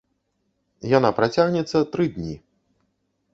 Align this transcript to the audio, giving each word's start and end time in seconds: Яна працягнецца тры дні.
Яна 0.97 1.11
працягнецца 1.19 1.77
тры 1.93 2.09
дні. 2.17 2.35